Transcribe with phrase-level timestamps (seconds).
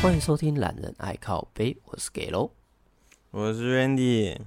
[0.00, 2.52] 欢迎收听《懒人爱靠背》，我是 Gelo，
[3.32, 4.38] 我是 Randy。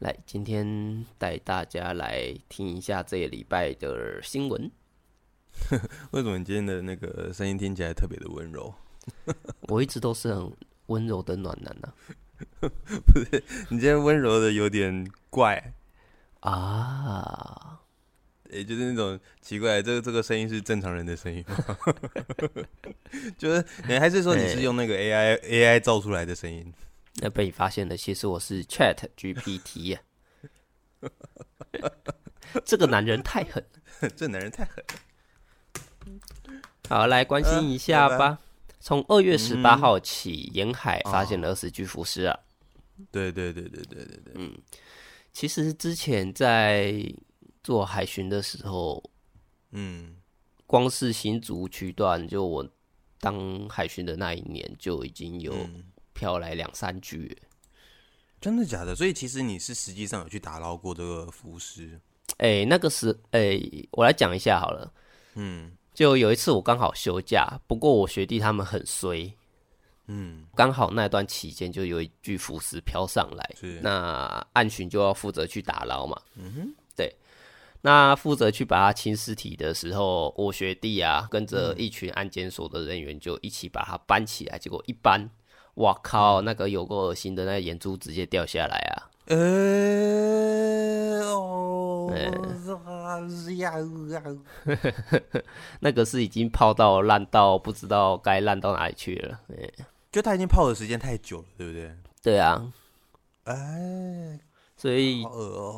[0.00, 4.68] 来，今天带大家来听一下这个礼拜的新闻。
[6.10, 8.74] 为什么你今天的那个声音听起来特别的温柔？
[9.70, 10.52] 我一直都是很
[10.86, 11.94] 温柔的暖男呢、
[12.60, 12.68] 啊。
[13.06, 15.72] 不是，你今天温柔的有点怪
[16.40, 17.80] 啊。
[18.52, 21.76] 也、欸、就是那种奇怪，这个这个声音是正常人的声音吗？
[23.38, 26.72] 就是你还是说你是用那个 AI、欸、AI 造出来的声音？
[27.16, 30.00] 那被你发现了，其实我是 Chat GPT 呀、
[31.00, 31.90] 啊。
[32.64, 33.64] 这个男人太狠，
[34.16, 34.84] 这男人太狠。
[36.88, 38.40] 好，来关心一下吧。
[38.80, 42.38] 从、呃、二月十八号起，沿、嗯、海发现了二十具浮尸啊。
[43.12, 44.32] 对对对对对对对。
[44.34, 44.58] 嗯，
[45.32, 47.04] 其实之前在。
[47.70, 49.00] 做海巡的时候，
[49.70, 50.16] 嗯，
[50.66, 52.68] 光是新竹区段，就我
[53.20, 55.54] 当海巡的那一年，就已经有
[56.12, 57.40] 飘来两三具。
[58.40, 58.96] 真的假的？
[58.96, 62.00] 所以其实你是实际上有去打捞过这个浮尸？
[62.38, 64.92] 哎、欸，那个时哎、欸，我来讲一下好了。
[65.34, 69.32] 嗯，就有一次我刚好休假，不过我学弟他们很衰，
[70.08, 76.20] 嗯，刚好那段期间就有一具浮尸飘上来，是那岸巡就要负责去打捞嘛。
[76.34, 76.79] 嗯哼，对。
[77.82, 84.58] 那负责去把他清尸体的时候，我学弟啊，跟着一群安检所的人员就一起把他搬起来。
[84.58, 85.30] 结果一搬，
[85.74, 89.08] 哇靠，那个有够恶心的，那个眼珠直接掉下来啊！
[89.26, 92.12] 呃、欸，哦，
[95.80, 99.40] 那个是已经泡到烂到不知道该烂到哪里去了。
[99.56, 99.72] 欸、
[100.12, 101.96] 就他已经泡的时间太久了，对不对？
[102.22, 102.70] 对啊，
[103.44, 104.40] 哎、欸。
[104.80, 105.22] 所以，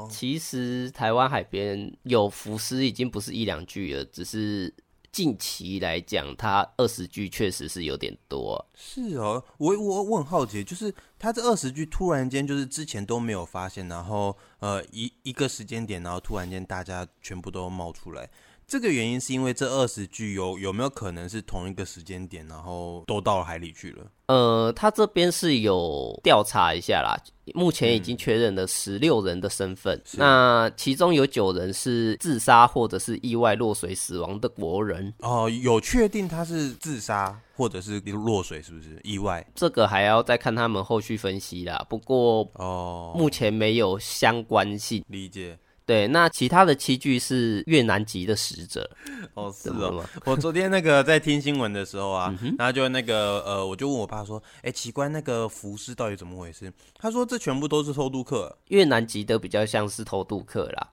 [0.08, 4.72] 其实台湾海边有浮尸已经不是一两具了，只是
[5.10, 8.64] 近期来讲，它二十具确实是有点多。
[8.76, 18.30] 是哦，我我我很好奇，就是它这二十具突然间就是之前都没有发现，然后呃一一个时间点，然后突然间大家全部都冒出来。
[18.72, 24.06] 这个原因是因为这二十具有有没有可能是同一个时间点，然后都到了海里去了？
[24.28, 27.14] 呃，他这边是有调查一下啦，
[27.52, 35.12] 目前已经确认了十六人的身份，嗯，那其中有九人是自杀或者是意外落水死亡的国人。
[35.18, 39.46] 哦，有确定他是自杀或者是落水，是不是意外？
[39.54, 41.84] 这个还要再看他们后续分析啦。
[41.90, 45.04] 不过哦，目前没有相关性。
[45.08, 45.58] 理解。
[45.84, 48.88] 对，那其他的七具是越南籍的使者。
[49.34, 50.04] 哦， 是哦。
[50.24, 56.72] 我昨天那个在听新闻的时候啊，嗯、然后就那个呃，我就问我爸说，哎，奇怪，那个服饰到底怎么回事？
[56.98, 58.56] 他说这全部都是偷渡客。
[58.68, 60.88] 越南籍的比较像是偷渡客啦。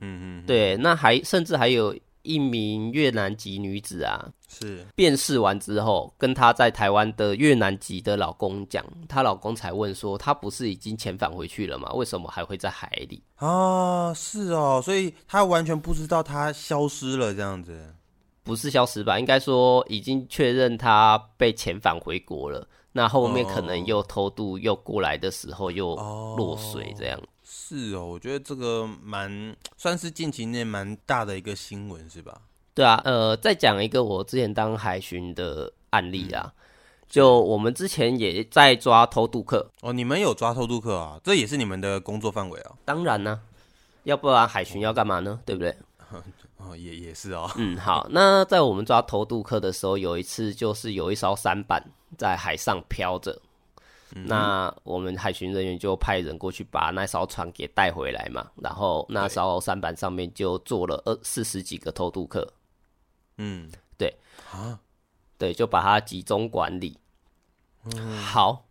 [0.00, 0.46] 嗯嗯。
[0.46, 1.96] 对，那还甚至还有。
[2.24, 11.92] 一名越南籍女子啊，是辨识完之后，跟她在台湾的越南籍的老公讲，她老公才问说，她不是已经遣返回去了吗？
[11.92, 13.22] 为什么还会在海里？
[13.36, 17.94] 啊，是哦，所以她完全不知道她消失了这样子，
[18.42, 19.18] 不是消失吧？
[19.18, 22.66] 应该说已经确认她被遣返回国了。
[22.96, 25.96] 那后面可能又偷渡又过来的时候又
[26.36, 27.20] 落水这样。
[27.64, 32.42] 哦是哦，我觉得这个蛮算是近期内蛮大的一个新闻，是吧？
[32.74, 36.62] 对啊，呃，再讲一个我之前当海巡的案例啊，嗯、
[37.08, 41.18] 就我们之前也在抓偷渡客哦，你们有抓偷渡客啊？
[41.24, 42.72] 这也是你们的工作范围啊？
[42.84, 43.40] 当然呢、啊，
[44.04, 45.40] 要不然海巡要干嘛呢？
[45.46, 45.74] 对不对？
[46.58, 47.50] 哦，也也是哦。
[47.56, 51.82] 嗯，好，那在我们抓偷渡客的时候，有一次就是有一艘舢板
[52.18, 53.40] 在海上飘着。
[54.10, 62.46] 那我们海巡人员就派人过去把那艘船给带回来嘛，然后那艘舢板上面就坐了二四十几个偷渡客，
[63.38, 64.14] 嗯，对，
[64.52, 64.78] 啊，
[65.36, 66.98] 对，就把它集中管理，
[67.84, 68.66] 嗯，好，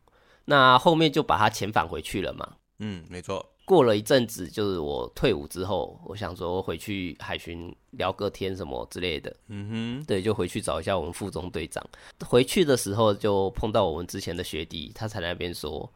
[0.45, 3.52] 那后面就把它遣返回去了嘛，嗯，没错。
[3.65, 9.33] 过了一阵子，就是我退伍之后，我想说回去海巡聊个天什么之类的。
[9.47, 11.81] 嗯哼，对，就回去找一下我们副中队长。
[12.25, 15.89] 回去的时候就碰到我们之前的学弟，他才在那边说：“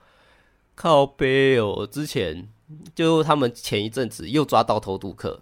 [0.76, 2.48] 靠背哦，之前
[2.96, 5.42] 就他们前一阵子又抓到偷渡客。”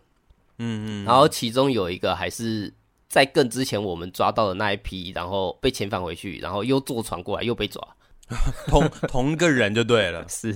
[0.57, 2.73] 嗯嗯，然后其中有一个还是
[3.07, 7.85] 在更之前我们抓到的那一批，然后被遣返回去，然后又坐船过来又被抓。
[8.67, 10.51] 同 同一个人就对了， 是。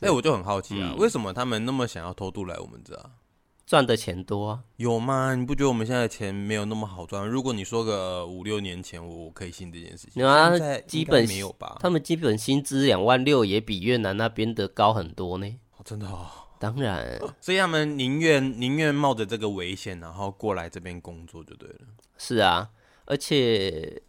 [0.00, 3.10] 哎、欸，我就很好奇啊、嗯，为什么他们那么想要偷渡来我们这？
[3.66, 4.60] 赚的钱多啊？
[4.76, 5.34] 有吗？
[5.34, 7.28] 你不觉得我们现在的钱没有那么好赚？
[7.28, 10.24] 如果你说个五六年前，我可以信这件事情。
[10.24, 10.50] 啊，
[10.86, 11.76] 基本没有吧？
[11.80, 15.58] 他们基本薪资两万六，也比越南那边的高很多呢。
[15.76, 17.20] 哦、真的哦，当然。
[17.42, 21.80] 所以他们宁愿宁愿冒着这个危险，然后过来这边工作就对了。
[22.16, 22.70] 是啊，
[23.04, 24.00] 而且。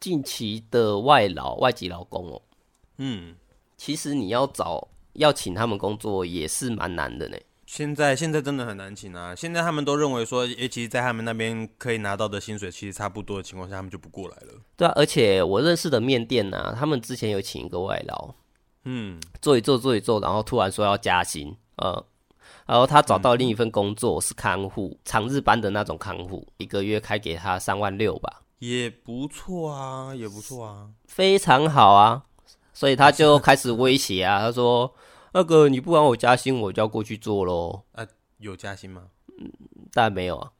[0.00, 2.42] 近期的外劳、外籍劳工哦，
[2.98, 3.34] 嗯，
[3.76, 7.36] 其实你要找要请他们工作也是蛮难的呢。
[7.66, 9.34] 现在现在真的很难请啊！
[9.34, 14.54] 现在他们都认为说，诶，其实，在他们那边可以拿到的薪水其实差不多的情况下，他们就不过来了。
[14.74, 18.34] 对啊，而且我认识的面店呢、啊，他们之前有请一个外劳，
[18.84, 22.02] 嗯，做一做做一做，然后突然说要加薪，呃，
[22.64, 32.24] 然后他找到另一份工作是看护，长日班的那种看护，一个月开给他三万六吧，也不错啊，也不错啊，非常好啊，
[32.72, 34.94] 所以他就开始威胁啊， 他说。
[35.34, 37.82] 那个你不让我加薪，我就要过去做喽。
[37.92, 38.04] 啊，
[38.38, 39.02] 有加薪吗？
[39.38, 39.52] 嗯，
[39.92, 40.50] 当然没有啊。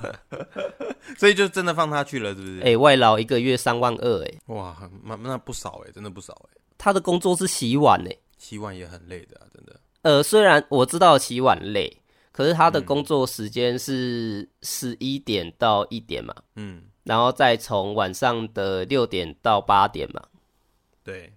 [1.16, 2.58] 所以就真的放他去了，是不是？
[2.60, 6.60] 哎、欸，外劳一个月三万二，哎，哇，那那不少哎，真的不少哎。
[6.76, 9.80] 他的工作是洗碗哎，洗碗也很累的啊，真的。
[10.02, 12.02] 呃，虽然我知道洗碗累，
[12.32, 20.22] 可是他的工作时间是十一点到一点嘛，嗯，然后再从晚上的六点到八点嘛，
[21.02, 21.32] 对。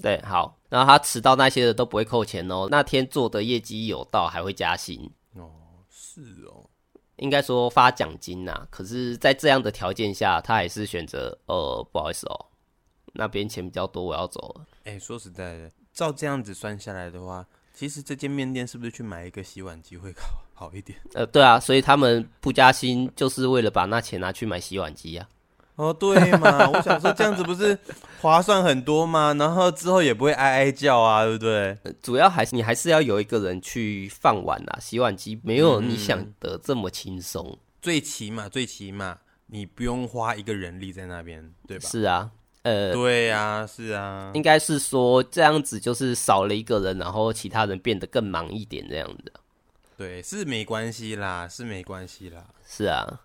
[0.00, 2.66] 对，好，然后他迟到那些的都不会扣钱哦。
[2.70, 5.50] 那天做的业绩有到，还会加薪哦。
[5.90, 6.70] 是哦，
[7.16, 8.66] 应该说发奖金呐。
[8.70, 12.46] 可是，在这样的条件下，他还是选择呃，不好意思哦，
[13.12, 14.66] 那边钱比较多，我要走了。
[14.84, 17.44] 哎，说实在的，照这样子算下来的话，
[17.74, 20.98] 其实这间面店是不是去买一个洗碗机会好好一点？
[21.14, 25.28] 呃，对啊，所以他们不加薪，就是为了把那钱拿去买洗碗机啊。
[25.76, 27.78] 哦，对嘛， 我想说这样子不是
[28.20, 29.32] 划算很多吗？
[29.38, 31.78] 然后之后也不会哀哀叫啊，对不对？
[32.02, 37.46] 主要还是你还是要有一个人去放碗啊，洗碗机没有你想的这么轻松。
[37.48, 39.16] 嗯、最起码，最起码
[39.46, 41.88] 你不用花一个人力在那边，对吧？
[41.88, 42.28] 是啊，
[42.62, 49.32] 呃，对呀、啊，是啊，应该是说这样子就是少了一个人，然后其他人变得更忙一点这样子。
[49.98, 52.46] 对，是没关系啦，是没关系啦。
[52.66, 53.20] 是啊，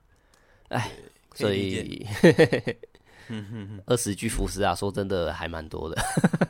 [0.67, 0.91] 哎。
[1.35, 2.05] 所以，
[3.87, 5.99] 二十具浮尸啊，说真的还蛮多的，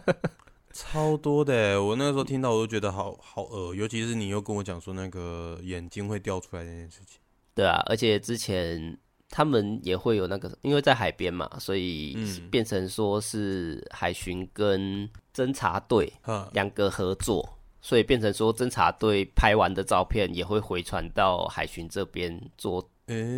[0.76, 1.82] 超多的。
[1.82, 7.18] 我那个时候听到，我都觉得好好恶，尤其是你又跟我讲说那个眼睛会掉出来这件事情。
[7.56, 8.98] 对啊，而且之前
[9.30, 12.18] 他们也会有那个，因为在海边嘛，所以
[12.52, 16.12] 变成说是海巡跟侦察队
[16.52, 22.82] 两个合作，所以变成说侦察队拍完的照片也会回传到海巡这边做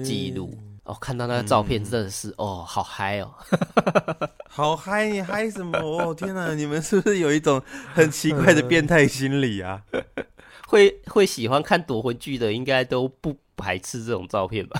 [0.04, 0.52] 记录。
[0.52, 3.34] 欸哦，看到那个照片真的是、嗯、哦，好嗨哦，
[4.48, 5.10] 好嗨！
[5.10, 5.80] 你嗨什么？
[5.80, 7.60] 哦天哪，你们是不是有一种
[7.92, 9.82] 很奇怪的变态心理啊？
[10.68, 14.80] 会会喜欢看夺魂剧的，应该都不排斥这种照片吧？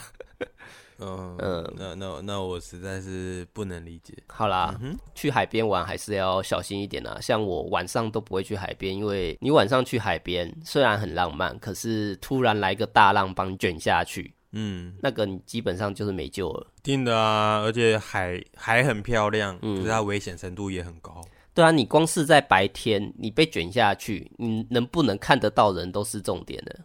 [1.00, 4.14] 嗯嗯，那那那我实在是不能理解。
[4.28, 7.20] 好啦，嗯、去海边玩还是要小心一点啊。
[7.22, 14.34] 像我晚上都不会去海边，因为你晚上去海边虽然很浪漫，可是突然来个大浪帮你卷下去。
[14.58, 16.68] 嗯，那个你基本上就是没救了。
[16.82, 21.22] 定的啊，而且海海很漂亮，嗯，可是它危险程度也很高。
[21.54, 26.80] 对啊，你光是在白天，你被卷下去，你能不能看得到人都是重点的。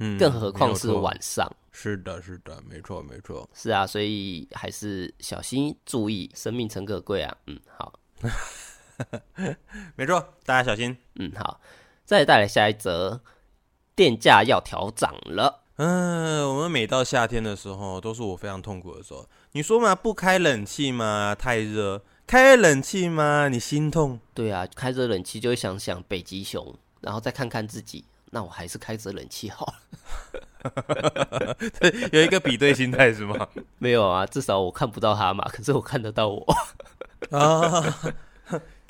[0.00, 1.50] 嗯，更何况是晚上。
[1.76, 3.46] 是的，是的，没错，没错。
[3.52, 7.36] 是啊，所以还是小心注意，生命诚可贵啊。
[7.48, 7.92] 嗯，好，
[9.96, 10.96] 没错，大家小心。
[11.16, 11.60] 嗯，好，
[12.04, 13.20] 再带来下一则，
[13.96, 15.64] 电价要调涨了。
[15.76, 19.28] 嗯，我们每到夏天的时候，都是我非常痛苦的时候。
[19.50, 24.20] 你说嘛，不开冷气嘛，太热；开冷气嘛，你心痛。
[24.32, 29.74] 对啊，开着冷气就会想想北极熊，然后再看看自己，那我还是开着冷气好了。
[31.78, 33.46] 对，有一个比对心态是吗？
[33.78, 36.44] 没有啊，至少我看不到他嘛，可是我看得到我
[37.30, 37.80] 啊。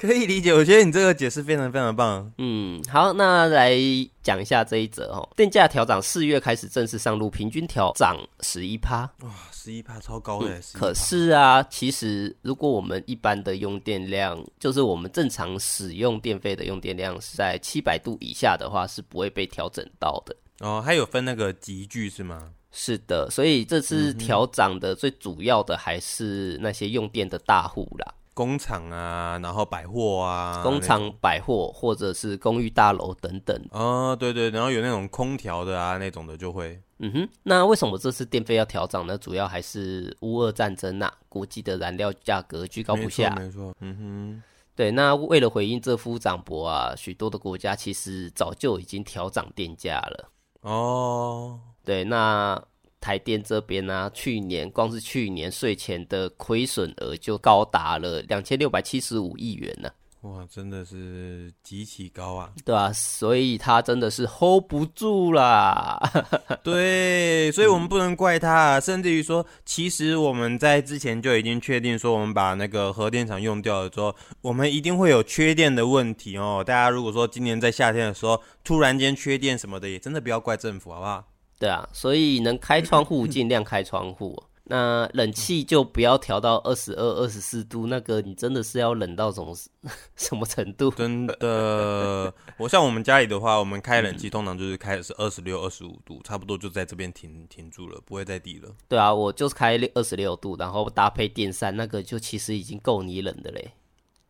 [0.06, 2.30] 可以理解，我觉得你这个解释非常非常棒。
[2.36, 3.74] 嗯，好，那来
[4.22, 5.26] 讲一下这一则哦。
[5.34, 9.10] 电价调涨，四月开始正式上路，平均调涨十一趴。
[9.22, 10.62] 哇，十一趴超高的、嗯。
[10.74, 20.36] 可是啊，其实如果我们一般的用电量，就是我们正常使用电费的用电量是在七百度以下的话，是不会被调整到的。
[20.60, 22.52] 哦，还有分那个集距是吗？
[22.70, 28.14] 是的，所以这次调涨的最主要的还是那些用电的大户啦。
[28.34, 33.56] 工厂啊，然后百货啊，工厂、百货或者是公寓大楼等等。
[33.70, 36.82] 啊，对对，然后有那种空调的啊，那种的就会。
[36.98, 39.16] 嗯哼，那为什么这次电费要调涨呢？
[39.16, 43.30] 主要还是乌俄战争呐、啊，国际的燃料价格居高不下。
[43.30, 43.76] 没错，没错。
[43.80, 44.42] 嗯哼，
[44.74, 50.30] 对，那为了回应这夫涨博啊，许多的国家其实早就已经调涨电价了。
[50.62, 52.60] 哦，对，那。
[53.04, 60.00] 台电这边呢、啊，去年光是去年税前的亏损额就高达了两千六百七十五亿元呢、啊。
[60.24, 62.50] 哇，真的是极其高啊！
[62.64, 66.00] 对啊，所以他真的是 hold 不住啦。
[66.64, 76.64] 对，所以我们不能怪他啊，甚至于说，其实我们在之前就已经确定说，我们把那个核电厂用掉了之后，我们一定会有缺电的问题哦。
[76.66, 81.22] 大家如果说今年在夏天的时候突然间缺电什么的，也真的不要怪政府，好不好？
[81.58, 84.42] 对啊，所以能开窗户 尽量开窗户。
[84.66, 89.54] 那冷气就不要调到二十二、二十四度，那个你真的是要冷到什么
[90.16, 90.90] 什么程度？
[90.92, 98.70] 真的，我像我们家里的话，我们开冷气通常就是开的是二十六、二十五度，差不多就在这边停停住了，不会再低了。
[98.88, 103.70] 对啊，我就是开二十六度，然后搭配电扇，那个就其实已经够你冷的嘞。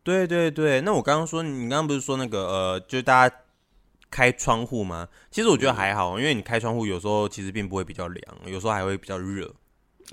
[0.03, 3.35] 对对对，那我刚刚说，你刚刚不是说那个呃，就大家
[4.15, 5.09] 开窗户吗？
[5.29, 9.53] 其实我觉得还好，因为你开窗户有时候其实并不会比较凉，有时候还会比较热。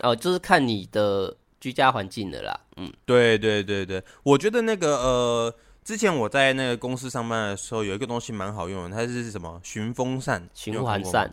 [0.00, 2.61] 哦，就是看你的居家环境的啦。
[2.78, 5.54] 嗯，对对对对，我觉得那个呃，
[5.85, 9.61] 之前我在那个公司上班的时候，有一个东西蛮好用的，它是什么？
[9.62, 11.32] 循风扇、循环扇？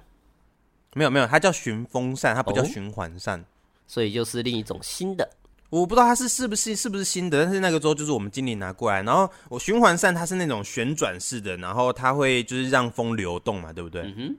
[0.93, 3.39] 没有没有，它叫循风扇，它不叫循环扇。
[3.39, 3.45] 哦，
[3.87, 5.27] 所以就是另一种新的。
[5.69, 14.01] 我不知道它是是不是是不是新的，但是那个时候就是我们经理拿过来，然后我循环扇它是那种旋转式的，然后它会就是让风流动嘛，对不对？
[14.17, 14.35] 嗯。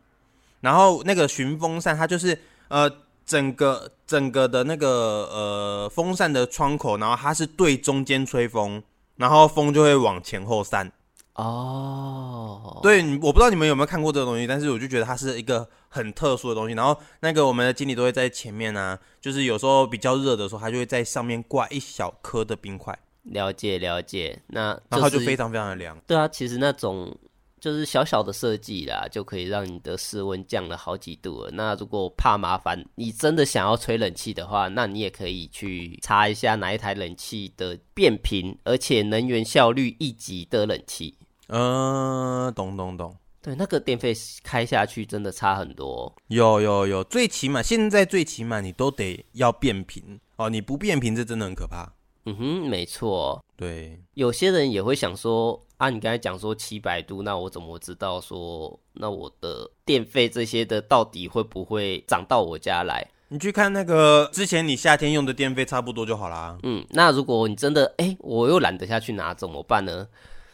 [0.61, 2.91] 然后那个循风扇它就是呃。
[3.27, 8.83] 整个整个的那个呃风扇的窗口，然后它是对中间吹风，
[9.15, 10.91] 然后风就会往前后散。
[11.35, 16.75] 哦，对，我不知道你们有没有看过这个东西，但是我就觉得它是一个很特殊的东西。
[16.75, 22.99] 然后那个我们的经理都会在前面啊，就是有时候比较热的时候，他就会在上面挂一小颗的冰块。
[23.23, 25.99] 了解了解，那、就是、然后它就非常非常的凉。
[26.07, 27.17] 对啊，其实那种。
[27.61, 31.51] 就是小小的设计啦，就可以让你的室温降了好几度了。
[31.53, 41.15] 那如果怕麻烦，你真的想要吹冷气的话，那你也可以去查一下哪一台冷气的变频，而且能源效率一级的冷气。
[41.51, 43.15] 嗯、呃，懂懂懂。
[43.43, 46.13] 对，那个电费开下去真的差很多。
[46.29, 51.93] 有有有，最起码现在最起码你都得要变频哦，你不变频这真的很可怕。
[52.27, 53.43] 嗯哼，没错。
[53.57, 55.61] 对，有些人也会想说。
[55.81, 63.03] 啊，你刚才讲说七百度，那我怎么知道说，那我的电费这些的到底会不会涨到我家来？
[63.29, 66.59] 你去看那个之前你夏天用的电费差不多就好啦。
[66.65, 70.07] 嗯，那如果你真的哎、欸，我又懒得下去拿怎么办呢？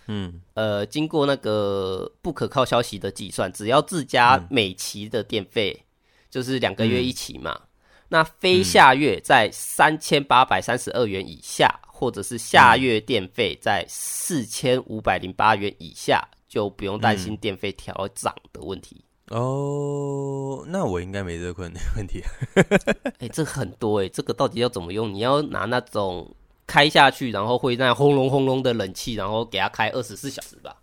[0.09, 5.85] 嗯，呃，经过那个不可靠消息的计算，只要自家每期的电费、嗯、
[6.31, 7.69] 就是两个月一期嘛，嗯、
[8.09, 11.81] 那非下月在三千八百三十二元以下。
[11.99, 19.03] 或者是下月电费在四千五百零八元以下，嗯、就不用担心电费调涨的问题。
[19.31, 22.23] 哦，那我应该没这个困难问题。
[23.17, 25.11] 哎、欸，这很多哎、欸，这个到底要怎么用？
[25.11, 30.77] 你要拿那种开下去，然后会那轰隆轰隆的冷气，然后给它开二十四小时吧？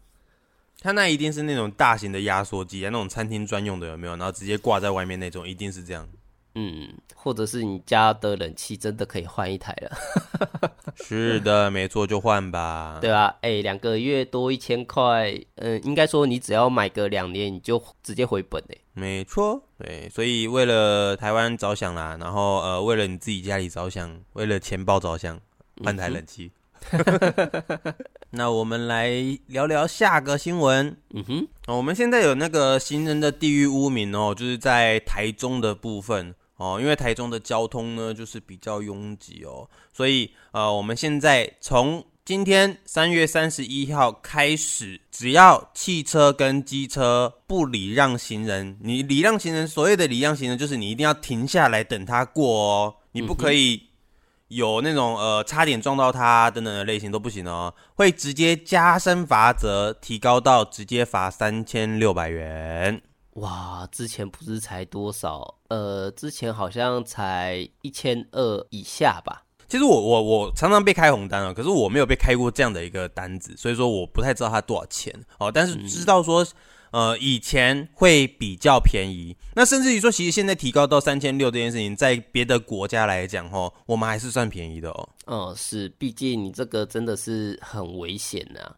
[0.82, 4.16] 它那一定是那种大型的压缩机啊，那种餐厅专用的有没有？
[4.16, 6.08] 然后直接挂在外面那种，一定是这样。
[6.56, 9.98] 嗯，或者是你家的冷气真的可以换一台了。
[10.94, 13.00] 是的，没错，就换吧。
[13.02, 18.78] 对啊，哎、欸，两个月多一千块，嗯，应该说你只要买个两年，你就直接回本哎。
[18.94, 25.40] 没错，对，所以为了台湾着想啦，然后呃，为了你自己家里着想，为了钱包着想，
[25.82, 26.52] 换台冷气。
[26.92, 27.94] 嗯、
[28.32, 29.10] 那我们来
[29.48, 30.96] 聊聊下个新闻。
[31.12, 36.36] 嗯哼，我们现在有那个行人的地域污名哦，就是在台中的部分。
[36.58, 53.82] 哦，因为台中的交通呢，就是比较拥挤哦，所以呃，我们现在从今天三月三十一号开始，只要汽车跟机车不礼让行人，你礼让行人，所谓的礼让行人，就是你一定要停下来等他过哦，你不可以
[54.56, 63.02] 有那种呃差点撞到他等等的类型都不行哦，会直接加深罚则，提高到直接罚三千六百元。
[63.34, 65.56] 哇，之前不是才多少？
[65.70, 69.44] 呃，之前好像才一千二以下吧。
[69.68, 75.52] 其实我我我常常被开红单啊，可是我没有被开过这样的一个单子，所以说我不太知道它多少钱哦。
[75.52, 76.48] 但是知道说，嗯、
[76.94, 79.36] 呃，以前会比较便宜。
[79.56, 85.10] 那甚至于说，其实现在提高到三千六这件事情，在别的国家来讲，哦，我们还是算便宜的哦。
[85.26, 88.76] 嗯，是，毕竟你这个真的是很危险呐、啊。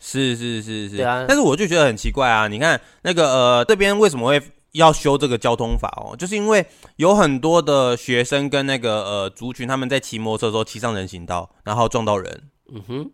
[0.00, 2.48] 是是是是，对啊，但是我就觉得很奇怪啊！
[2.48, 4.40] 你看那个呃，这边为什么会
[4.72, 6.16] 要修这个交通法哦？
[6.16, 6.64] 就是因为
[6.96, 12.42] 有很多的学生跟那个呃族群，他们在骑摩托车的时候骑上人行道，然后撞到人。
[12.72, 13.10] 嗯哼，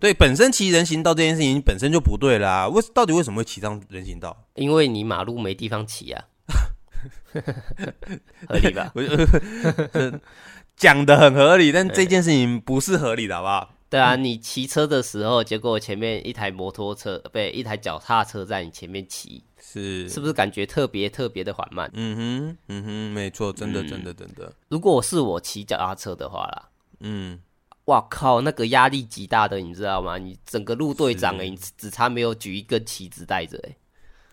[0.00, 2.68] 对，本身骑人行道这件事情本身就不对啦。
[2.68, 4.44] 为到底为什么会骑上人行道？
[4.54, 6.24] 因为你马路没地方骑啊，
[8.48, 8.92] 合理吧？
[10.76, 13.74] 讲的很合理，但这件事情不是合理的，好不好？
[13.90, 21.90] 对啊，你骑车的时候，结果前面一台摩托车，不对，一台脚踏车在你前面骑，是是不是感觉特别特别的缓慢？
[21.94, 24.52] 嗯哼，嗯哼，没错，真的，真的，真的。
[24.68, 26.68] 如果是我骑脚踏车的话啦，
[27.00, 27.40] 嗯，
[27.88, 30.18] 哇靠，那个压力极大的，你知道吗？
[30.18, 33.76] 你整个路队长哎，你只差没有举一根旗子带着哎。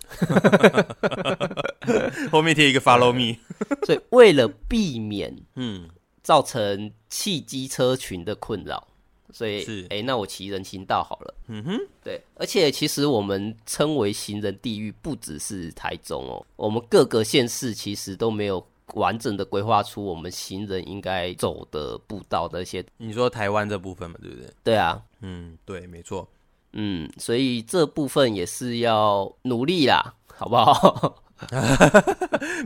[2.32, 3.40] 后面贴一个 Follow me，
[3.88, 5.90] 所以为了避免嗯
[6.22, 8.88] 造成汽机车群的困扰，
[9.32, 11.34] 所以是哎、欸，那我骑人行道好了。
[11.48, 22.86] 嗯哼，对，而且其实我们称为行人地狱，不只是台中哦，我们各个县市其实都没有完整的规划出我们行人应该走的步道的一些。
[22.98, 24.50] 你说台湾这部分嘛，对不对？
[24.64, 26.28] 对啊，嗯，对，没错。
[26.74, 31.22] 嗯，所以这部分也是要努力啦，好不好？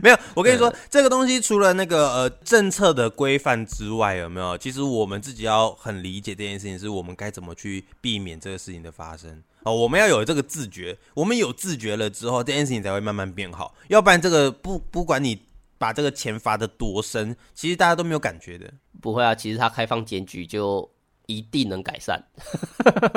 [0.00, 4.56] 没有，我跟你说，嗯、这个东西除了那个呃政策的规范之外，有没有？
[4.58, 9.74] 其实我们自己要很理解这件事情，是我们该怎么去避免这个事情的发生哦。
[9.74, 13.74] 我们要有这个自觉，我们有自觉了之后，这件事情才会慢慢变好。
[13.88, 15.40] 要不然，这个不不管你
[15.80, 18.72] 把这个钱罚的多深，其实大家都没有感觉的。
[19.00, 20.88] 不会啊，其实他开放检举就。
[21.26, 22.24] 一定能改善。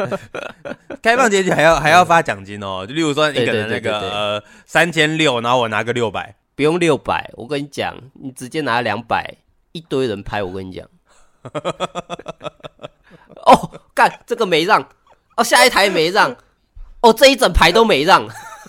[1.02, 9.38] 开放检举还要还要发奖金哦，就例如说你可能那个呃三千六，然后我拿个六百，不用六百，我跟你讲，你直接拿两百，
[9.72, 10.88] 一堆人拍，我跟你讲。
[13.48, 14.88] 哦，干这个没让，
[15.36, 16.38] 哦下一台没让，
[17.02, 18.28] 哦这一整排都没让。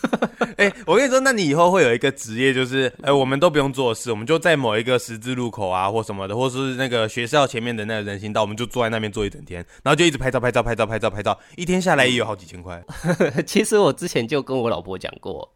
[0.56, 12.82] 哎、欸，我跟你说，那你以后会有一个职业，就是，哎、欸，我们都不用做事，我们就在某一个十字路口啊，或什么的，或是那个学校前面的那个人行道，我们就坐在那边坐一整天，然后就一直拍照、拍照、拍照、拍照、拍照，一天下来也有好几千块。
[13.46, 15.52] 其实我之前就跟我老婆讲过，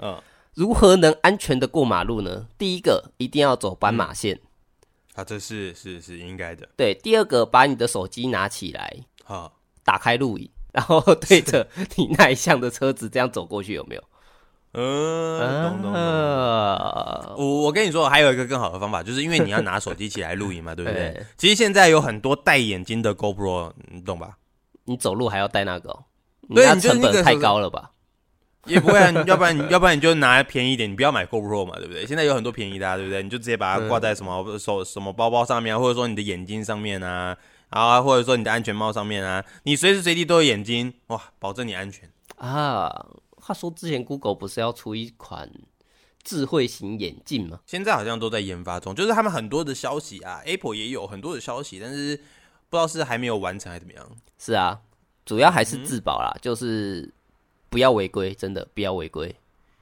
[0.00, 0.20] 嗯，
[0.54, 2.46] 如何能安全的过马路呢？
[2.56, 4.40] 第一个，一定要走斑马线，嗯、
[5.16, 6.68] 啊，这是是是应该的。
[6.76, 9.52] 对，第二个，把你的手机拿起来，好，
[9.84, 10.48] 打开录影。
[10.72, 14.02] 然后 对着你那一项的车子这样走过去有没有？
[14.72, 15.92] 嗯，懂懂懂。
[17.36, 21.26] 我我跟你说，还有一个更好的方法，就是因为你要拿手机起来录影嘛， 对不对？
[21.36, 24.36] 其实现在有很多戴眼镜的 GoPro，你懂吧？
[24.84, 25.98] 你走路还要戴那个？
[26.54, 27.90] 对，你成本太高了吧？
[28.66, 32.06] 也不会啊，要不然要不然你就拿便宜一点，你不要买 GoPro 嘛，对不对？
[32.06, 33.24] 现在有很多便宜的啊，对不对？
[33.24, 37.36] 你就直接把它挂在什么手什么包包上面，或者说你的眼睛上面啊。
[37.70, 43.06] 啊，或者说你的安全帽上面啊，你随时随地都有眼睛，哇，保证你安全啊。
[43.36, 45.50] 话说之前 Google 不是要出一款
[46.22, 47.60] 智慧型眼镜吗？
[47.64, 52.16] 现在好像都在研发中，就是他们很多的消息啊，Apple 也有很多的消息，但是
[52.68, 54.06] 不知道是还没有完成还是怎么样。
[54.38, 54.78] 是啊，
[55.24, 57.10] 主要还是自保啦，嗯、就是
[57.70, 59.34] 不要违规，真的不要违规。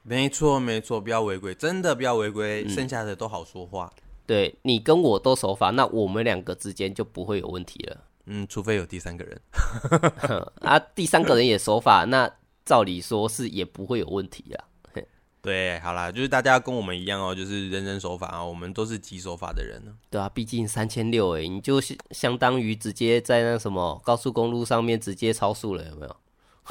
[0.03, 3.91] 没错没错，不要违规，真的不要违规，嗯、剩下的都好说话。
[4.29, 7.97] 对，你跟我都守法，那我们两个之间就不会有问题了。
[8.27, 9.41] 嗯，除非有第三个人。
[10.61, 12.31] 啊，第三个人也守法，那
[12.63, 14.65] 照理说是也不会有问题啊。
[15.41, 19.91] 对，好啦，就是大家跟我们一样哦，就是人人守法啊，我们都是极守法的人呢。
[20.11, 26.15] 对啊，毕竟三千六哎，你就是相当于直接在那什么高速公路上面直接超速了，有没有？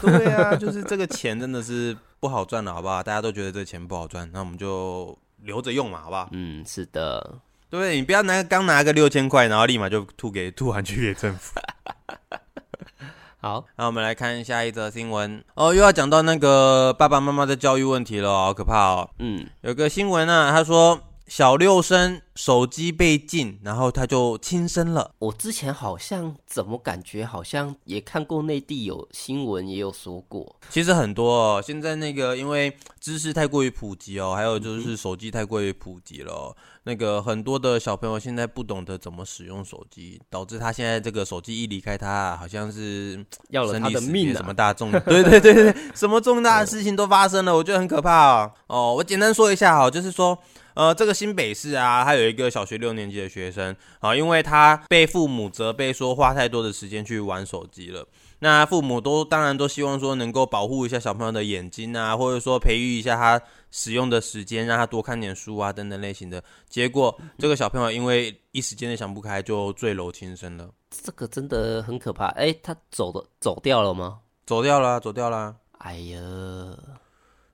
[0.00, 3.02] 对啊，就是这个钱真的是不好赚了，好不好？
[3.02, 6.28] 大家都觉得这钱不好赚，那我们就留着用嘛，好不好？
[6.30, 7.40] 嗯，是的。
[7.70, 11.60] 对，你不要拿刚拿个六千块，然后立马就吐给 吐完去给政府。
[13.40, 19.10] 好，那我们来看下一则新闻哦，又要讲到那个爸爸妈妈的教育问题了，好可怕哦。
[19.18, 21.00] 嗯，有个新闻啊，他说。
[21.28, 25.10] 小六生手机被禁，然后他就轻生了。
[25.18, 30.54] 我之前好像怎么感觉好像也看过内地有新闻，也有说过。
[30.70, 44.36] 其实很多哦，现在那个因为知识太过于普及哦，还有就是手机太过于普及了哦，那个很多的小朋友现在不懂得怎么使用手机，导致他现在这个手机一离开他，好像是要了他的命啊！
[44.36, 48.52] 什么大重对对对对，什么重大的事情都发生了，我觉得很可怕哦。
[48.68, 50.38] 哦，我简单说一下哈，就是说。
[50.74, 58.06] 呃，这个新北市啊，它有一个小学六年级的学生啊，因为他被父母责备说花太多的时间去玩手机了。
[58.40, 63.40] 那父母都当然都希望说能够保护一下小朋友的眼睛啊，或者说培育一下他
[63.72, 66.42] 使用的时间，让他多看点书啊等等类型的。
[66.68, 70.70] 结果这个小朋友因为一时间的想不开，就坠楼轻生了。
[70.90, 72.26] 这个真的很可怕。
[72.28, 74.20] 哎，他走的走掉了吗？
[74.46, 75.56] 走掉了，走掉了。
[75.78, 76.18] 哎呀。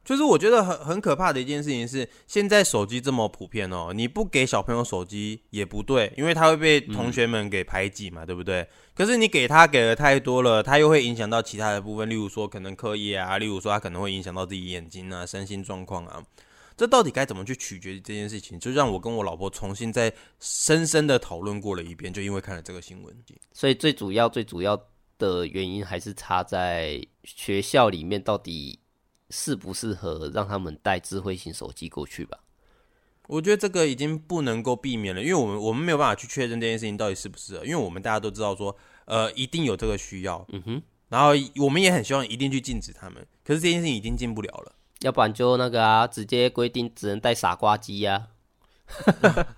[0.05, 8.69] 就是我觉得很很可怕的一件事情是，现在手机这么普遍哦，你不给小朋友手机也不对，因为他会被同学们给排挤嘛，对不对？
[8.95, 16.23] 可是你给他给的太多了，他又会影响到其他的部分，例如说可能课业啊，例如说他可能会影响到自己眼睛啊、身心状况啊。
[16.77, 18.59] 这到底该怎么去取决这件事情？
[18.59, 23.17] 就让我跟我老婆重新再深深的讨论过了一遍，就因为看了这个新闻。
[23.53, 24.77] 所以最主要、最主要
[25.17, 28.81] 的原因还是差在学校里面到底
[29.37, 32.39] 适不适合让他们带智慧型手机过去吧。
[33.27, 48.29] 我觉得这个已经不能够避免了，因为我们我们没有办法去确认这件事情到底适不适合，因为我们大家都知道说，呃，一定有这个需要，嗯哼，然后我们也很希望一定去禁止他们，可是这件事情已经禁不了了，要不然就那个啊，直接规定只能带傻瓜机呀，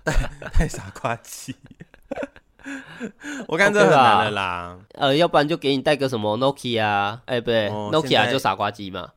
[0.03, 0.13] 带
[0.57, 1.53] 带傻瓜机，
[3.47, 9.11] 我看这很难的啦，呃，要不然就给你带个什么 Nokia，哎，不对，Nokia 就傻瓜机嘛。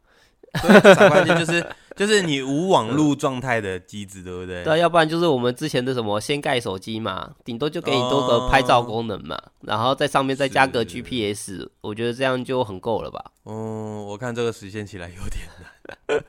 [0.52, 1.64] 对，傻瓜机就是
[1.96, 4.64] 就是你无网络状态的机子，对不对？
[4.64, 13.22] 对，要不然就是我们之前的什么掀盖手机嘛，顶多就给你多个拍照功能嘛，哦、然后在上面再加个 GPS，我觉得这样就很够了吧？
[13.44, 16.24] 嗯，我看这个实现起来有点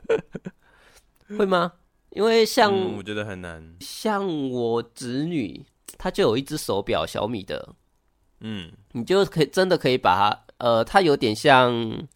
[1.28, 1.72] 难， 会吗？
[2.10, 5.64] 因为像、嗯、我觉得很难，像我侄女，
[5.96, 7.70] 她就有一只手表，小米的，
[8.40, 12.06] 嗯，你就可以真的可以把它，呃，它有点像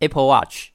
[0.00, 0.71] Apple Watch。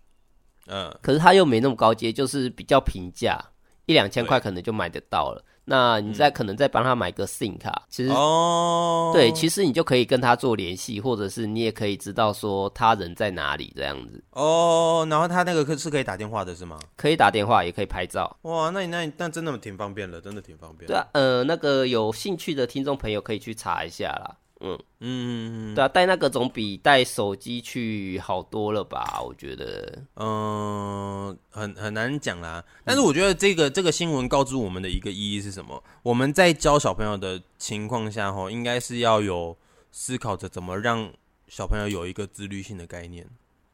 [0.68, 3.40] 嗯，可是它又没那么高阶，就是比较平价，
[3.86, 5.44] 一两千块可能就买得到了。
[5.70, 14.24] 那你再可能再帮他买个 SIM 卡，其实哦，对，其实你就可以跟他做联系，或者是你也可以知道说他人在哪里这样子。
[14.32, 16.80] 哦，然后他那个可是可以打电话的是吗？
[16.96, 18.38] 可以打电话，也可以拍照。
[18.44, 20.94] 哇，那你那你那真的挺方便的，真的挺方便的。
[20.94, 24.38] 对啊，呃，那个有兴趣的听众朋友可以去查一下啦。
[24.60, 29.22] 嗯嗯，对啊，带那个总比带手机去好多了吧？
[29.24, 32.64] 我觉得，嗯，很很难讲啦。
[32.84, 35.84] 但是我觉得这个这个新闻告知我们的一个意义是什么？
[36.02, 39.56] 我们在教小朋友的情况下，吼，应该是要有
[39.92, 41.12] 思考着怎么让
[41.48, 43.28] 小朋友有一个自律性的概念，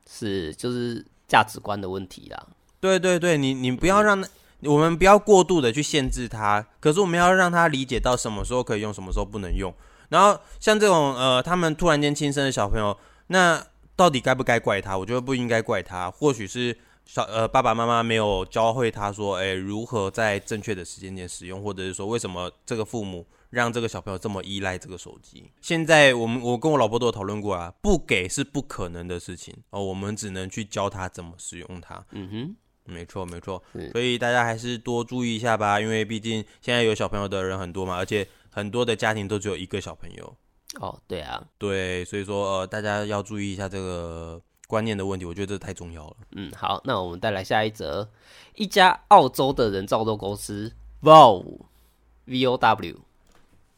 [0.06, 2.48] 是就是价值观的问题啦。
[2.82, 4.28] 对对对，你你不要让、嗯、
[4.66, 9.74] 我们不要过度的去限制他，可是我们要让他理解到什么时候可以用，什么时候不能用。
[10.14, 12.96] 然后像这种呃，他们突然间亲生的小朋友，
[13.28, 14.96] 那到底该不该怪他？
[14.96, 25.52] 我觉得不应该怪他，或许是小呃爸爸妈妈没有教会他说，哎，如何在正确的时间点使用，或者是说为什么这个父母让这个小朋友这么依赖这个手机？
[25.62, 32.06] 现在我们我跟我老婆都有讨论过啊，不给是不可能的事情哦，我们只能去教他怎么使用它。
[32.12, 38.28] 嗯哼，没错没错，所以大家还是多注意一下吧，因为毕竟现在有小朋友的人很多嘛，而且。
[38.54, 40.36] 很多的家庭都只有一个小朋友。
[40.80, 46.16] 哦，对啊，对，所以说呃，大家要注意一下这个观念的问题，我觉得这太重要了。
[46.32, 48.10] 嗯，好，那我们再来下一则，
[48.56, 52.96] 一家澳洲的人造肉公司 VOW，V O W，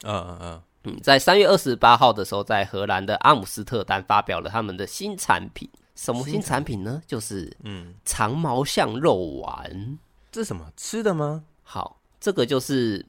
[0.03, 7.01] 嗯嗯嗯，嗯，在三月二十八号的时候，在荷兰的阿姆斯特丹发表了他们的新产品，什么新产品呢？
[7.05, 9.99] 就是嗯，长毛象肉丸，
[10.31, 10.71] 这是什么？
[10.77, 11.43] 吃的吗？
[11.63, 13.05] 好，这个就是。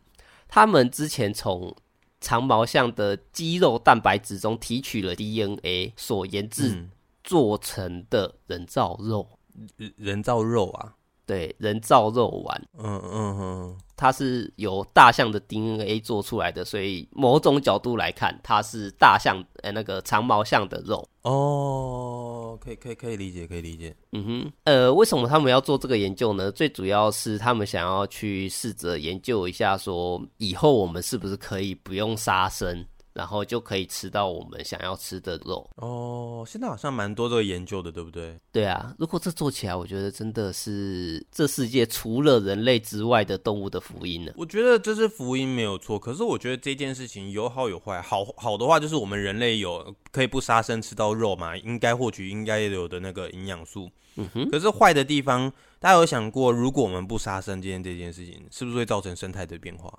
[0.56, 1.76] 他们之前从
[2.18, 6.88] 长毛象的肌肉蛋白质中提取了 DNA 所研制
[7.22, 9.38] 做成的人造肉，
[9.76, 10.95] 人人造肉啊，
[11.26, 13.76] 对，人造肉丸，嗯嗯嗯。
[13.98, 23.96] 它是由大象的 DNA 做出来的，所以某种角度来看，它是大象呃那个长毛象的肉哦，可以可以可以理解，可以理解。
[24.12, 26.52] 嗯哼，呃，为什么他们要做这个研究呢？
[26.52, 32.84] 最主要是他们想要去试着研究一下，说以后我们是不是可以不用杀生。
[33.16, 36.44] 然后就可以吃到我们想要吃的肉哦。
[36.46, 38.38] 现在好像蛮多这个研究的，对不对？
[38.52, 44.32] 对啊，如果这做起来，我觉得真的是这世界除了人类之外的动物的福音呢。
[44.36, 48.02] 我觉得这是福音没有错，可是我觉得这件事情有好有坏。
[48.02, 53.90] 好好的话就是我们人类有可以不杀生吃到肉嘛，应该获取应该有的那个营养素。
[54.16, 54.50] 嗯哼。
[54.50, 59.92] 可是坏的地方，大家有想过，如果我们不杀生今天这件事情，是不是会造成生态的变化？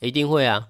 [0.00, 0.68] 一定会啊。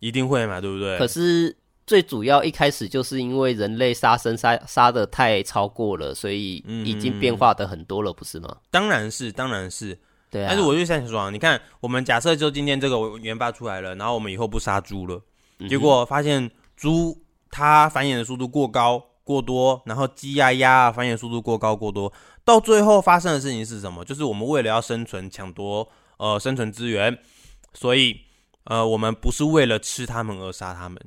[0.00, 0.96] 一定会嘛，对不对？
[0.98, 1.56] 可是
[1.86, 8.56] 最主要一开始就是因为人类杀生杀杀的太超过了，所以已经变化的很多了，不是吗？
[8.70, 9.98] 当然是，当然是，
[10.30, 10.48] 对啊。
[10.48, 15.20] 但是我就想说啊，你看，我们假设就今天这个研发出来了，然后我们以后不杀猪了，
[15.68, 22.12] 结果发现猪它繁衍的速度过高过多，然后鸡呀鸭啊繁衍速度过高过多，
[22.44, 24.04] 到最后发生的事情是什么？
[24.04, 27.18] 就是我们为了要生存，抢夺呃生存资源，
[27.72, 28.27] 所以。
[28.68, 31.00] 呃，我们不是为了吃它们而杀它们，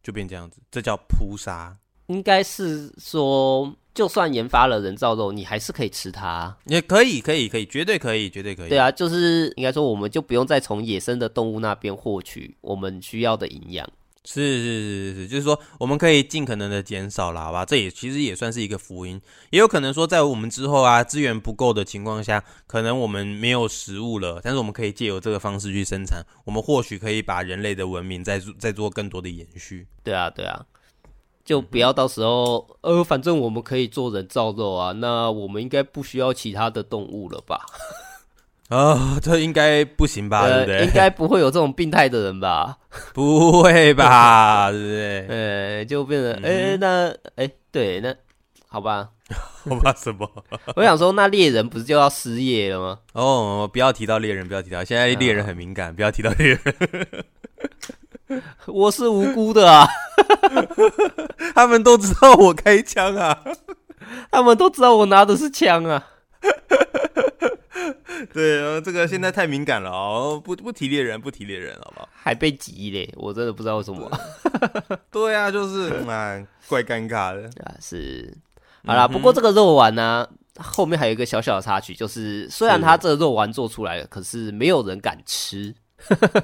[0.00, 1.76] 就变这样子，这叫扑杀。
[2.06, 6.56] 应该是说，就算研发了人造肉，你还是可以吃它。
[6.66, 8.68] 也可以，可以，可以，绝对可以，绝对可以。
[8.68, 13.88] 对啊，就是应该说，我们就不用再从野生的动物那边获取我们需要的营养。
[14.22, 17.64] 是是是是，就是说我们可以尽可能的减少了，好吧？
[17.64, 19.20] 这也其实也算是一个福音。
[19.48, 29.86] 也有可能说，在我们之后啊，资源不够的情况下，可能我们没有食物了，但是我们可以借由这个方式去生产，我们或许可以把人类的文明再做 再做更多的延续。
[30.04, 30.66] 对啊，对啊，
[31.42, 37.64] 就不要到时候，呃，反正我们可以做人造肉啊，那我们应该不需要其他的动物了吧？
[38.70, 40.42] 啊、 哦，这应该不行吧？
[40.42, 40.86] 呃、对不对？
[40.86, 42.78] 应该不会有这种病态的人吧？
[43.12, 44.70] 不会吧？
[44.70, 45.26] 对不对？
[45.28, 48.14] 呃， 就变成，哎、嗯，那，哎，对，那
[48.68, 49.08] 好吧？
[49.68, 49.92] 好吧？
[49.96, 50.28] 什么？
[50.76, 52.98] 我想说，那猎人不是就要失业了吗？
[53.12, 57.24] 哦，不要提到猎人，不要提到，现在猎人很敏感，啊、不要提到猎人。
[58.66, 59.88] 我是无辜的啊！
[61.52, 63.42] 他们都知道我开枪啊！
[64.30, 66.06] 他们都知道我拿的是枪啊！
[68.32, 72.08] 对啊，这个现在太敏感了哦，不不提猎人，不提猎人，好不好？
[72.12, 74.10] 还被挤嘞，我真的不知道为什么。
[75.10, 77.74] 对 啊，就是哎，怪尴尬的 啊。
[77.80, 78.32] 是，
[78.84, 80.28] 好啦，不过这个肉丸呢，
[80.58, 85.74] 后面还有一个小小的插曲，就是虽然它这个肉丸做出来了，可是没有人敢吃，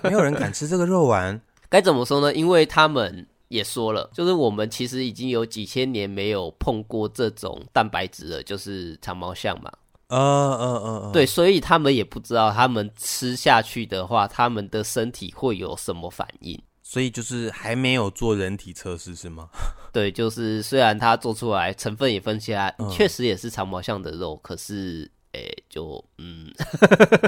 [0.03, 1.41] 没有人敢吃这个肉丸。
[1.69, 2.33] 该怎么说呢？
[2.35, 9.71] 因为他们也说了，就是我们其实已经有几千年没有碰过这种蛋白质了，就是长毛象嘛。
[10.09, 16.61] 嗯嗯嗯，对，所以他们也不知道，他们吃下去的话，他们的身体会有什么反应。
[16.83, 19.49] 所以就是还没有做人体测试是吗？
[19.93, 26.53] 对，就是虽然它做出来成分也分析来，嗯、确实也是长毛象的肉，可是，哎，就嗯，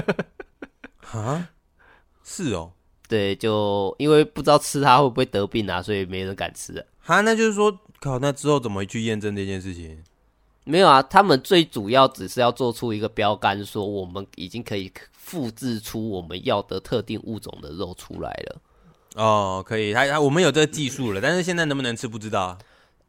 [1.11, 1.49] 啊，
[2.23, 2.71] 是哦，
[3.09, 6.85] 对，就因为不知道吃它会不会得病啊，所以没人敢吃啊。
[7.01, 10.01] 哈，那就是说，靠，那之后怎么去验证这件事情？
[10.69, 18.61] 没有啊，他们最主要只是要做出一个标杆，说我们已经可以复制出我们要的特定物种的肉出来了。
[19.15, 22.55] 哦，可以，他他我们有这个技术了，但是现在能不能吃不知道。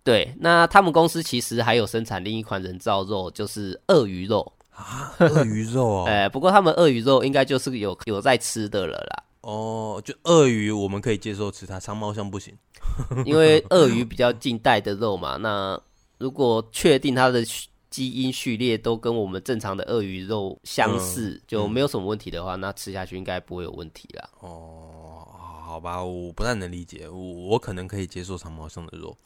[0.03, 6.05] 对，那他们公司其实还有生产另一款人造肉，就是鳄鱼肉啊，鳄鱼肉哦。
[6.09, 9.23] 哎，不过他们鳄鱼肉应该就是有有在吃的了啦。
[9.43, 12.55] 哦，就鳄鱼我们可以接受吃它，长毛象不行，
[13.27, 15.37] 因为鳄鱼比较近代的肉嘛。
[15.37, 15.79] 那
[16.21, 17.43] 如果确定它的
[17.89, 24.29] 基因序列都跟我们正常的鳄鱼肉相似，嗯、就没有什么问题的话，嗯、那吃下去应该不会有问题啦。
[24.41, 25.27] 哦，
[25.67, 29.17] 好吧，我不太能理解，我我可能可以接受长毛象的肉。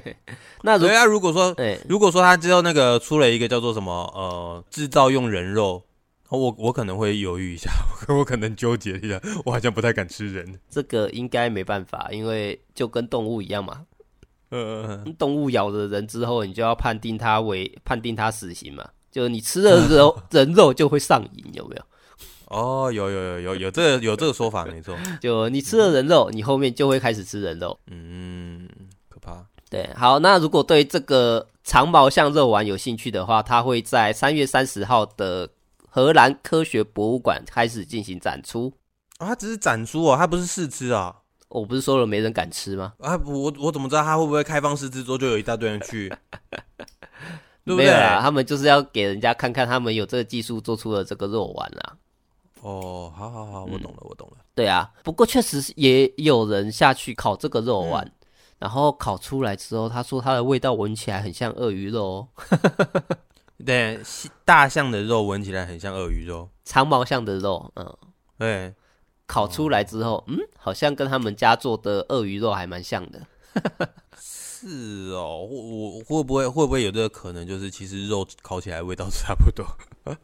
[0.64, 5.82] 那对啊，如果说，欸、如果说他之后那个出了一个叫做什么呃制造用人肉，
[6.30, 7.70] 我我可能会犹豫一下，
[8.08, 10.58] 我可能纠结一下，我好像不太敢吃人。
[10.68, 13.84] 这个应该没办法，因为就跟动物一样嘛。
[14.50, 18.88] 呃，动物咬了人之后，你就要判定他为判定他死刑嘛？
[19.10, 21.82] 就是你吃了肉 人肉就会上瘾，有没有？
[22.46, 24.96] 哦，有有有有有这个有这个说法，没错。
[25.20, 27.78] 就你吃了人肉，你后面就会开始吃人肉。
[27.88, 28.66] 嗯，
[29.10, 29.44] 可怕。
[29.68, 35.50] 对，好，那如果对这个长毛象肉丸有兴趣的话，它会在三月三十号的
[35.90, 38.72] 荷兰科学博物馆开始进行展出。
[39.18, 41.16] 啊，它只是展出哦，它不是试吃啊。
[41.48, 42.92] 我不是说了没人敢吃吗？
[42.98, 46.08] 啊，我我怎么知道他会不会开放式制作，就有一大堆人去？
[47.64, 47.84] 对不对？
[47.84, 51.96] 没有啦，他们就是要给人家看看他们有这个技术做出了这个肉丸啊。
[52.62, 54.36] 哦，好好好，我懂了，嗯、我懂了。
[54.54, 58.12] 对啊，不过确实也有人下去烤这个肉丸，嗯、
[58.58, 62.28] 然后烤出来之后，他说它的味道闻起来很像鳄鱼肉哦。
[63.64, 64.00] 对，
[64.44, 67.96] 大象的肉闻起来很像鳄鱼肉，长毛象的肉，嗯，
[68.38, 68.74] 对。
[69.28, 73.22] 烤出来之后，嗯，好像跟他们家做的鳄鱼肉还蛮像的。
[74.20, 77.46] 是哦，我我会不会会不会有这个可能？
[77.46, 79.64] 就是其实肉烤起来味道差不多。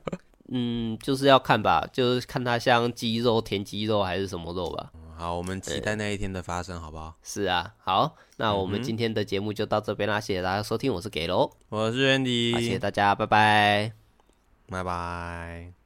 [0.51, 4.91] 嗯，就是要看吧，就是看它像鸡肉、田鸡肉还是什么肉吧。
[5.17, 7.15] 好，我们期待那一天的发生，好不好？
[7.23, 13.93] 是啊，好，那我们今天的节目就到这边啦，谢谢大家收听，我是给喽，我是 Andy，谢谢大家，拜拜，
[14.69, 15.84] 拜拜。